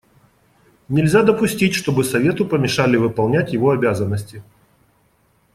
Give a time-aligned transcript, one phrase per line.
[0.89, 4.41] Нельзя допустить, чтобы Совету помешали выполнять его обязанности.